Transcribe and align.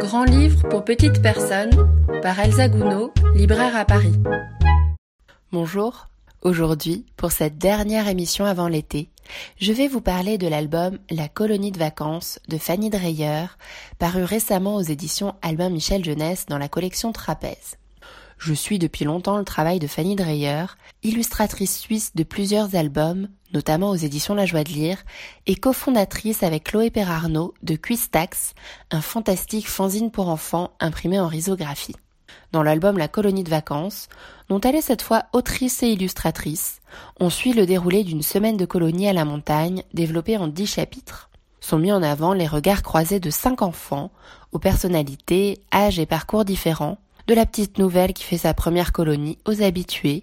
Grand 0.00 0.24
livre 0.24 0.68
pour 0.68 0.84
petites 0.84 1.22
personnes 1.22 1.70
par 2.22 2.38
Elsa 2.38 2.68
Gounod, 2.68 3.10
libraire 3.34 3.76
à 3.76 3.84
Paris. 3.84 4.14
Bonjour, 5.52 6.08
aujourd'hui, 6.42 7.06
pour 7.16 7.32
cette 7.32 7.58
dernière 7.58 8.08
émission 8.08 8.44
avant 8.44 8.68
l'été, 8.68 9.10
je 9.60 9.72
vais 9.72 9.88
vous 9.88 10.00
parler 10.00 10.38
de 10.38 10.48
l'album 10.48 10.98
La 11.10 11.28
colonie 11.28 11.72
de 11.72 11.78
vacances 11.78 12.38
de 12.48 12.58
Fanny 12.58 12.90
Dreyer, 12.90 13.46
paru 13.98 14.24
récemment 14.24 14.76
aux 14.76 14.82
éditions 14.82 15.34
Albin 15.42 15.70
Michel 15.70 16.04
Jeunesse 16.04 16.46
dans 16.46 16.58
la 16.58 16.68
collection 16.68 17.12
Trapèze. 17.12 17.76
Je 18.44 18.54
suis 18.54 18.80
depuis 18.80 19.04
longtemps 19.04 19.38
le 19.38 19.44
travail 19.44 19.78
de 19.78 19.86
Fanny 19.86 20.16
Dreyer, 20.16 20.64
illustratrice 21.04 21.78
suisse 21.78 22.16
de 22.16 22.24
plusieurs 22.24 22.74
albums, 22.74 23.28
notamment 23.54 23.90
aux 23.90 23.94
éditions 23.94 24.34
La 24.34 24.46
Joie 24.46 24.64
de 24.64 24.70
Lire, 24.70 24.98
et 25.46 25.54
cofondatrice 25.54 26.42
avec 26.42 26.64
Chloé 26.64 26.90
Perarnaud 26.90 27.54
de 27.62 27.76
Quistax, 27.76 28.54
un 28.90 29.00
fantastique 29.00 29.68
fanzine 29.68 30.10
pour 30.10 30.28
enfants 30.28 30.72
imprimé 30.80 31.20
en 31.20 31.28
risographie. 31.28 31.94
Dans 32.50 32.64
l'album 32.64 32.98
La 32.98 33.06
colonie 33.06 33.44
de 33.44 33.50
vacances, 33.50 34.08
dont 34.48 34.60
elle 34.60 34.74
est 34.74 34.82
cette 34.82 35.02
fois 35.02 35.26
autrice 35.32 35.84
et 35.84 35.92
illustratrice, 35.92 36.80
on 37.20 37.30
suit 37.30 37.52
le 37.52 37.64
déroulé 37.64 38.02
d'une 38.02 38.22
semaine 38.22 38.56
de 38.56 38.64
colonie 38.64 39.06
à 39.06 39.12
la 39.12 39.24
montagne 39.24 39.84
développée 39.94 40.36
en 40.36 40.48
dix 40.48 40.66
chapitres. 40.66 41.30
Sont 41.60 41.78
mis 41.78 41.92
en 41.92 42.02
avant 42.02 42.32
les 42.32 42.48
regards 42.48 42.82
croisés 42.82 43.20
de 43.20 43.30
cinq 43.30 43.62
enfants, 43.62 44.10
aux 44.50 44.58
personnalités, 44.58 45.60
âges 45.72 46.00
et 46.00 46.06
parcours 46.06 46.44
différents, 46.44 46.98
de 47.26 47.34
la 47.34 47.46
petite 47.46 47.78
nouvelle 47.78 48.12
qui 48.12 48.24
fait 48.24 48.38
sa 48.38 48.54
première 48.54 48.92
colonie 48.92 49.38
aux 49.46 49.62
habitués, 49.62 50.22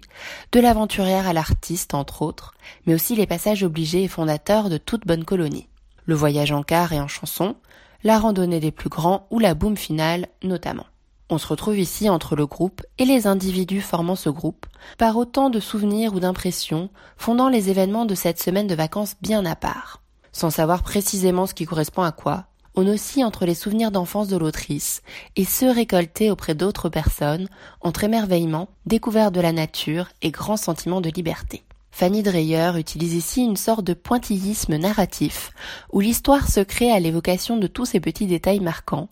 de 0.52 0.60
l'aventurière 0.60 1.28
à 1.28 1.32
l'artiste 1.32 1.94
entre 1.94 2.22
autres, 2.22 2.54
mais 2.86 2.94
aussi 2.94 3.16
les 3.16 3.26
passages 3.26 3.62
obligés 3.62 4.04
et 4.04 4.08
fondateurs 4.08 4.68
de 4.68 4.78
toute 4.78 5.06
bonne 5.06 5.24
colonie. 5.24 5.68
Le 6.06 6.14
voyage 6.14 6.52
en 6.52 6.62
car 6.62 6.92
et 6.92 7.00
en 7.00 7.08
chanson, 7.08 7.56
la 8.04 8.18
randonnée 8.18 8.60
des 8.60 8.72
plus 8.72 8.88
grands 8.88 9.26
ou 9.30 9.38
la 9.38 9.54
boum 9.54 9.76
finale 9.76 10.28
notamment. 10.42 10.86
On 11.32 11.38
se 11.38 11.46
retrouve 11.46 11.78
ici 11.78 12.08
entre 12.08 12.34
le 12.34 12.46
groupe 12.46 12.82
et 12.98 13.04
les 13.04 13.28
individus 13.28 13.80
formant 13.80 14.16
ce 14.16 14.30
groupe, 14.30 14.66
par 14.98 15.16
autant 15.16 15.48
de 15.48 15.60
souvenirs 15.60 16.12
ou 16.14 16.20
d'impressions 16.20 16.90
fondant 17.16 17.48
les 17.48 17.70
événements 17.70 18.04
de 18.04 18.16
cette 18.16 18.42
semaine 18.42 18.66
de 18.66 18.74
vacances 18.74 19.14
bien 19.22 19.46
à 19.46 19.54
part. 19.54 20.02
Sans 20.32 20.50
savoir 20.50 20.82
précisément 20.82 21.46
ce 21.46 21.54
qui 21.54 21.66
correspond 21.66 22.02
à 22.02 22.10
quoi, 22.10 22.46
on 22.74 22.86
oscille 22.86 23.24
entre 23.24 23.46
les 23.46 23.54
souvenirs 23.54 23.90
d'enfance 23.90 24.28
de 24.28 24.36
l'autrice 24.36 25.02
et 25.36 25.44
ceux 25.44 25.70
récoltés 25.70 26.30
auprès 26.30 26.54
d'autres 26.54 26.88
personnes 26.88 27.48
entre 27.80 28.04
émerveillement, 28.04 28.68
découverte 28.86 29.34
de 29.34 29.40
la 29.40 29.52
nature 29.52 30.08
et 30.22 30.30
grand 30.30 30.56
sentiment 30.56 31.00
de 31.00 31.10
liberté. 31.10 31.62
Fanny 31.92 32.22
Dreyer 32.22 32.72
utilise 32.78 33.14
ici 33.14 33.42
une 33.42 33.56
sorte 33.56 33.84
de 33.84 33.94
pointillisme 33.94 34.76
narratif, 34.76 35.50
où 35.92 36.00
l'histoire 36.00 36.48
se 36.48 36.60
crée 36.60 36.90
à 36.90 37.00
l'évocation 37.00 37.56
de 37.56 37.66
tous 37.66 37.84
ces 37.84 38.00
petits 38.00 38.26
détails 38.26 38.60
marquants, 38.60 39.08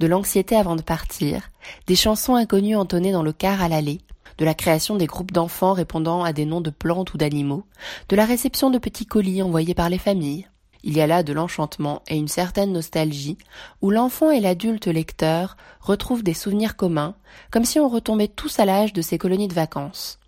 de 0.00 0.06
l'anxiété 0.06 0.56
avant 0.56 0.74
de 0.74 0.82
partir, 0.82 1.50
des 1.86 1.94
chansons 1.94 2.34
inconnues 2.34 2.76
entonnées 2.76 3.12
dans 3.12 3.22
le 3.22 3.32
car 3.32 3.62
à 3.62 3.68
l'allée, 3.68 4.00
de 4.38 4.44
la 4.44 4.54
création 4.54 4.96
des 4.96 5.06
groupes 5.06 5.30
d'enfants 5.30 5.72
répondant 5.74 6.24
à 6.24 6.32
des 6.32 6.46
noms 6.46 6.62
de 6.62 6.70
plantes 6.70 7.14
ou 7.14 7.18
d'animaux, 7.18 7.64
de 8.08 8.16
la 8.16 8.24
réception 8.24 8.70
de 8.70 8.78
petits 8.78 9.06
colis 9.06 9.42
envoyés 9.42 9.74
par 9.74 9.88
les 9.88 9.98
familles, 9.98 10.48
il 10.84 10.96
y 10.96 11.00
a 11.00 11.06
là 11.06 11.22
de 11.22 11.32
l'enchantement 11.32 12.02
et 12.08 12.16
une 12.16 12.28
certaine 12.28 12.72
nostalgie, 12.72 13.38
où 13.80 13.90
l'enfant 13.90 14.30
et 14.30 14.40
l'adulte 14.40 14.88
lecteur 14.88 15.56
retrouvent 15.80 16.24
des 16.24 16.34
souvenirs 16.34 16.76
communs, 16.76 17.14
comme 17.50 17.64
si 17.64 17.78
on 17.78 17.88
retombait 17.88 18.28
tous 18.28 18.58
à 18.58 18.64
l'âge 18.64 18.92
de 18.92 19.02
ces 19.02 19.18
colonies 19.18 19.48
de 19.48 19.54
vacances. 19.54 20.18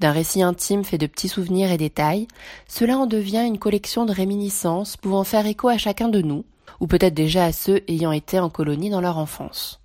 D'un 0.00 0.12
récit 0.12 0.42
intime 0.42 0.82
fait 0.82 0.98
de 0.98 1.06
petits 1.06 1.28
souvenirs 1.28 1.70
et 1.70 1.76
détails, 1.76 2.26
cela 2.66 2.98
en 2.98 3.06
devient 3.06 3.44
une 3.46 3.58
collection 3.58 4.06
de 4.06 4.12
réminiscences 4.12 4.96
pouvant 4.96 5.24
faire 5.24 5.46
écho 5.46 5.68
à 5.68 5.78
chacun 5.78 6.08
de 6.08 6.22
nous, 6.22 6.44
ou 6.80 6.86
peut-être 6.86 7.14
déjà 7.14 7.44
à 7.44 7.52
ceux 7.52 7.82
ayant 7.86 8.12
été 8.12 8.40
en 8.40 8.50
colonie 8.50 8.90
dans 8.90 9.02
leur 9.02 9.18
enfance. 9.18 9.80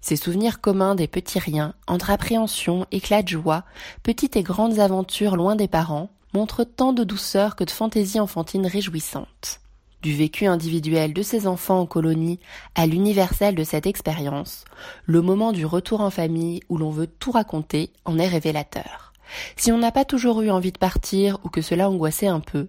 Ces 0.00 0.16
souvenirs 0.16 0.62
communs 0.62 0.94
des 0.94 1.08
petits 1.08 1.38
riens, 1.38 1.74
entre 1.86 2.10
appréhension, 2.10 2.86
éclats 2.90 3.22
de 3.22 3.28
joie, 3.28 3.64
petites 4.02 4.36
et 4.36 4.42
grandes 4.42 4.78
aventures 4.78 5.36
loin 5.36 5.56
des 5.56 5.68
parents, 5.68 6.08
montrent 6.32 6.64
tant 6.64 6.94
de 6.94 7.04
douceur 7.04 7.54
que 7.54 7.64
de 7.64 7.70
fantaisie 7.70 8.18
enfantine 8.18 8.66
réjouissante 8.66 9.59
du 10.02 10.14
vécu 10.14 10.46
individuel 10.46 11.12
de 11.12 11.22
ces 11.22 11.46
enfants 11.46 11.80
en 11.80 11.86
colonie 11.86 12.38
à 12.74 12.86
l'universel 12.86 13.54
de 13.54 13.64
cette 13.64 13.86
expérience, 13.86 14.64
le 15.06 15.22
moment 15.22 15.52
du 15.52 15.66
retour 15.66 16.00
en 16.00 16.10
famille 16.10 16.60
où 16.68 16.78
l'on 16.78 16.90
veut 16.90 17.06
tout 17.06 17.32
raconter 17.32 17.90
en 18.04 18.18
est 18.18 18.28
révélateur. 18.28 19.12
Si 19.56 19.70
on 19.70 19.78
n'a 19.78 19.92
pas 19.92 20.04
toujours 20.04 20.42
eu 20.42 20.50
envie 20.50 20.72
de 20.72 20.78
partir 20.78 21.38
ou 21.44 21.48
que 21.48 21.62
cela 21.62 21.88
angoissait 21.88 22.26
un 22.26 22.40
peu, 22.40 22.68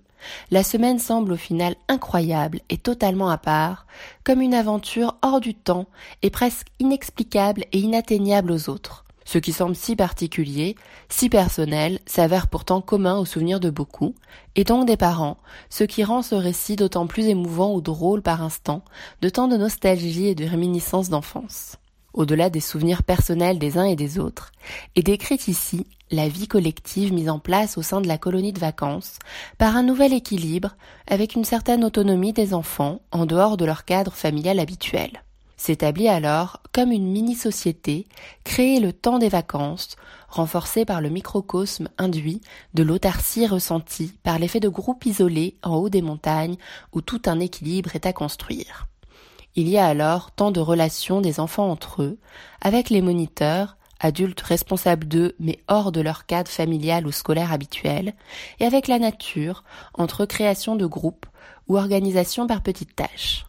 la 0.51 0.63
semaine 0.63 0.99
semble 0.99 1.33
au 1.33 1.37
final 1.37 1.75
incroyable 1.87 2.61
et 2.69 2.77
totalement 2.77 3.29
à 3.29 3.37
part, 3.37 3.87
comme 4.23 4.41
une 4.41 4.53
aventure 4.53 5.15
hors 5.21 5.39
du 5.39 5.55
temps 5.55 5.87
et 6.21 6.29
presque 6.29 6.67
inexplicable 6.79 7.65
et 7.71 7.79
inatteignable 7.79 8.51
aux 8.51 8.69
autres. 8.69 9.05
Ce 9.31 9.37
qui 9.37 9.53
semble 9.53 9.77
si 9.77 9.95
particulier, 9.95 10.75
si 11.07 11.29
personnel, 11.29 11.99
s'avère 12.05 12.47
pourtant 12.47 12.81
commun 12.81 13.17
aux 13.17 13.23
souvenirs 13.23 13.61
de 13.61 13.69
beaucoup, 13.69 14.13
et 14.57 14.65
donc 14.65 14.85
des 14.85 14.97
parents, 14.97 15.37
ce 15.69 15.85
qui 15.85 16.03
rend 16.03 16.21
ce 16.21 16.35
récit 16.35 16.75
d'autant 16.75 17.07
plus 17.07 17.27
émouvant 17.27 17.73
ou 17.73 17.79
drôle 17.79 18.21
par 18.21 18.43
instant, 18.43 18.83
de 19.21 19.29
tant 19.29 19.47
de 19.47 19.55
nostalgie 19.55 20.27
et 20.27 20.35
de 20.35 20.43
réminiscence 20.43 21.07
d'enfance. 21.07 21.77
Au-delà 22.13 22.49
des 22.49 22.59
souvenirs 22.59 23.03
personnels 23.03 23.57
des 23.57 23.77
uns 23.77 23.85
et 23.85 23.95
des 23.95 24.19
autres, 24.19 24.51
est 24.97 25.03
décrite 25.03 25.47
ici 25.47 25.87
la 26.11 26.27
vie 26.27 26.49
collective 26.49 27.13
mise 27.13 27.29
en 27.29 27.39
place 27.39 27.77
au 27.77 27.81
sein 27.81 28.01
de 28.01 28.09
la 28.09 28.17
colonie 28.17 28.51
de 28.51 28.59
vacances 28.59 29.17
par 29.57 29.77
un 29.77 29.83
nouvel 29.83 30.11
équilibre 30.11 30.75
avec 31.07 31.35
une 31.35 31.45
certaine 31.45 31.85
autonomie 31.85 32.33
des 32.33 32.53
enfants 32.53 32.99
en 33.13 33.25
dehors 33.25 33.55
de 33.55 33.63
leur 33.63 33.85
cadre 33.85 34.11
familial 34.11 34.59
habituel 34.59 35.23
s'établit 35.61 36.07
alors 36.07 36.59
comme 36.73 36.91
une 36.91 37.11
mini-société 37.11 38.07
créée 38.43 38.79
le 38.79 38.93
temps 38.93 39.19
des 39.19 39.29
vacances, 39.29 39.95
renforcée 40.27 40.85
par 40.85 41.01
le 41.01 41.09
microcosme 41.09 41.87
induit 41.99 42.41
de 42.73 42.81
l'autarcie 42.81 43.45
ressentie 43.45 44.15
par 44.23 44.39
l'effet 44.39 44.59
de 44.59 44.69
groupe 44.69 45.05
isolé 45.05 45.57
en 45.61 45.75
haut 45.75 45.89
des 45.89 46.01
montagnes 46.01 46.55
où 46.93 47.01
tout 47.01 47.21
un 47.27 47.39
équilibre 47.39 47.95
est 47.95 48.07
à 48.07 48.13
construire. 48.13 48.87
Il 49.55 49.69
y 49.69 49.77
a 49.77 49.85
alors 49.85 50.31
tant 50.31 50.49
de 50.49 50.59
relations 50.59 51.21
des 51.21 51.39
enfants 51.39 51.69
entre 51.69 52.01
eux, 52.01 52.17
avec 52.61 52.89
les 52.89 53.03
moniteurs, 53.03 53.77
adultes 53.99 54.41
responsables 54.41 55.07
d'eux 55.07 55.35
mais 55.39 55.59
hors 55.67 55.91
de 55.91 56.01
leur 56.01 56.25
cadre 56.25 56.49
familial 56.49 57.05
ou 57.05 57.11
scolaire 57.11 57.53
habituel, 57.53 58.15
et 58.59 58.65
avec 58.65 58.87
la 58.87 58.97
nature, 58.97 59.63
entre 59.93 60.25
création 60.25 60.75
de 60.75 60.87
groupes 60.87 61.27
ou 61.67 61.77
organisation 61.77 62.47
par 62.47 62.63
petites 62.63 62.95
tâches 62.95 63.45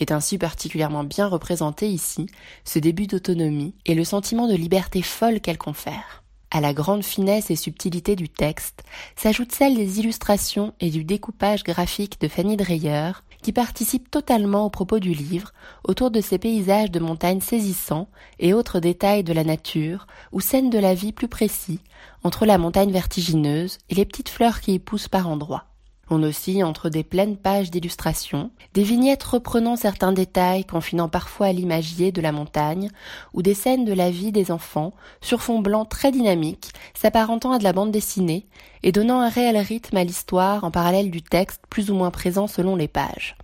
est 0.00 0.12
ainsi 0.12 0.38
particulièrement 0.38 1.04
bien 1.04 1.28
représenté 1.28 1.88
ici, 1.88 2.26
ce 2.64 2.78
début 2.78 3.06
d'autonomie 3.06 3.74
et 3.86 3.94
le 3.94 4.04
sentiment 4.04 4.48
de 4.48 4.54
liberté 4.54 5.02
folle 5.02 5.40
qu'elle 5.40 5.58
confère. 5.58 6.22
À 6.54 6.60
la 6.60 6.74
grande 6.74 7.02
finesse 7.02 7.50
et 7.50 7.56
subtilité 7.56 8.14
du 8.14 8.28
texte 8.28 8.82
s'ajoute 9.16 9.52
celle 9.52 9.74
des 9.74 10.00
illustrations 10.00 10.74
et 10.80 10.90
du 10.90 11.02
découpage 11.02 11.64
graphique 11.64 12.20
de 12.20 12.28
Fanny 12.28 12.58
Dreyer, 12.58 13.12
qui 13.42 13.52
participe 13.52 14.10
totalement 14.10 14.66
au 14.66 14.70
propos 14.70 14.98
du 14.98 15.14
livre, 15.14 15.52
autour 15.84 16.10
de 16.10 16.20
ces 16.20 16.36
paysages 16.36 16.90
de 16.90 17.00
montagnes 17.00 17.40
saisissants 17.40 18.08
et 18.38 18.52
autres 18.52 18.80
détails 18.80 19.24
de 19.24 19.32
la 19.32 19.44
nature, 19.44 20.06
ou 20.30 20.40
scènes 20.40 20.68
de 20.68 20.78
la 20.78 20.94
vie 20.94 21.12
plus 21.12 21.26
précis, 21.26 21.80
entre 22.22 22.44
la 22.44 22.58
montagne 22.58 22.92
vertigineuse 22.92 23.78
et 23.88 23.94
les 23.94 24.04
petites 24.04 24.28
fleurs 24.28 24.60
qui 24.60 24.74
y 24.74 24.78
poussent 24.78 25.08
par 25.08 25.28
endroits. 25.28 25.71
On 26.14 26.22
oscille 26.24 26.62
entre 26.62 26.90
des 26.90 27.04
pleines 27.04 27.38
pages 27.38 27.70
d'illustrations, 27.70 28.50
des 28.74 28.82
vignettes 28.82 29.22
reprenant 29.22 29.76
certains 29.76 30.12
détails, 30.12 30.66
confinant 30.66 31.08
parfois 31.08 31.46
à 31.46 31.52
l'imagier 31.54 32.12
de 32.12 32.20
la 32.20 32.32
montagne, 32.32 32.90
ou 33.32 33.40
des 33.40 33.54
scènes 33.54 33.86
de 33.86 33.94
la 33.94 34.10
vie 34.10 34.30
des 34.30 34.50
enfants, 34.50 34.92
sur 35.22 35.40
fond 35.40 35.60
blanc 35.60 35.86
très 35.86 36.12
dynamique, 36.12 36.74
s'apparentant 36.92 37.52
à 37.52 37.58
de 37.58 37.64
la 37.64 37.72
bande 37.72 37.92
dessinée, 37.92 38.44
et 38.82 38.92
donnant 38.92 39.22
un 39.22 39.30
réel 39.30 39.56
rythme 39.56 39.96
à 39.96 40.04
l'histoire 40.04 40.64
en 40.64 40.70
parallèle 40.70 41.10
du 41.10 41.22
texte 41.22 41.62
plus 41.70 41.90
ou 41.90 41.94
moins 41.94 42.10
présent 42.10 42.46
selon 42.46 42.76
les 42.76 42.88
pages. 42.88 43.34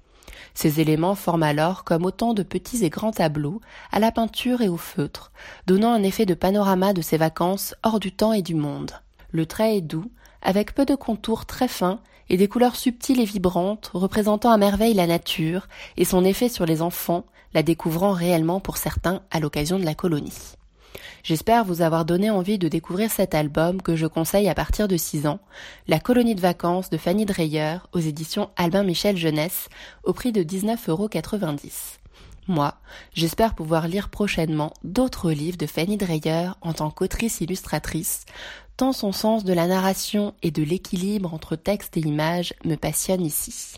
Ces 0.52 0.78
éléments 0.78 1.14
forment 1.14 1.44
alors 1.44 1.84
comme 1.84 2.04
autant 2.04 2.34
de 2.34 2.42
petits 2.42 2.84
et 2.84 2.90
grands 2.90 3.12
tableaux, 3.12 3.62
à 3.92 3.98
la 3.98 4.12
peinture 4.12 4.60
et 4.60 4.68
au 4.68 4.76
feutre, 4.76 5.32
donnant 5.66 5.94
un 5.94 6.02
effet 6.02 6.26
de 6.26 6.34
panorama 6.34 6.92
de 6.92 7.00
ces 7.00 7.16
vacances 7.16 7.74
hors 7.82 7.98
du 7.98 8.12
temps 8.12 8.34
et 8.34 8.42
du 8.42 8.54
monde. 8.54 8.92
Le 9.30 9.46
trait 9.46 9.78
est 9.78 9.80
doux, 9.80 10.10
avec 10.42 10.74
peu 10.74 10.84
de 10.84 10.94
contours 10.94 11.46
très 11.46 11.66
fins 11.66 12.00
et 12.30 12.36
des 12.36 12.48
couleurs 12.48 12.76
subtiles 12.76 13.20
et 13.20 13.24
vibrantes 13.24 13.90
représentant 13.94 14.50
à 14.50 14.56
merveille 14.56 14.94
la 14.94 15.06
nature 15.06 15.68
et 15.96 16.04
son 16.04 16.24
effet 16.24 16.48
sur 16.48 16.66
les 16.66 16.82
enfants, 16.82 17.24
la 17.54 17.62
découvrant 17.62 18.12
réellement 18.12 18.60
pour 18.60 18.76
certains 18.76 19.22
à 19.30 19.40
l'occasion 19.40 19.78
de 19.78 19.84
la 19.84 19.94
colonie. 19.94 20.54
J'espère 21.22 21.64
vous 21.64 21.82
avoir 21.82 22.04
donné 22.04 22.30
envie 22.30 22.58
de 22.58 22.68
découvrir 22.68 23.10
cet 23.10 23.34
album 23.34 23.82
que 23.82 23.96
je 23.96 24.06
conseille 24.06 24.48
à 24.48 24.54
partir 24.54 24.88
de 24.88 24.96
6 24.96 25.26
ans, 25.26 25.40
La 25.86 26.00
colonie 26.00 26.34
de 26.34 26.40
vacances 26.40 26.90
de 26.90 26.96
Fanny 26.96 27.26
Dreyer 27.26 27.78
aux 27.92 27.98
éditions 27.98 28.50
Albin 28.56 28.84
Michel 28.84 29.16
Jeunesse 29.16 29.68
au 30.04 30.12
prix 30.12 30.32
de 30.32 30.42
19,90 30.42 30.88
euros. 30.90 31.08
Moi, 32.46 32.74
j'espère 33.12 33.54
pouvoir 33.54 33.88
lire 33.88 34.08
prochainement 34.08 34.72
d'autres 34.82 35.32
livres 35.32 35.58
de 35.58 35.66
Fanny 35.66 35.98
Dreyer 35.98 36.48
en 36.62 36.72
tant 36.72 36.90
qu'autrice 36.90 37.42
illustratrice, 37.42 38.24
tant 38.78 38.92
son 38.92 39.10
sens 39.10 39.44
de 39.44 39.52
la 39.52 39.66
narration 39.66 40.34
et 40.42 40.52
de 40.52 40.62
l'équilibre 40.62 41.34
entre 41.34 41.56
texte 41.56 41.96
et 41.96 42.00
image 42.00 42.54
me 42.64 42.76
passionne 42.76 43.26
ici. 43.26 43.74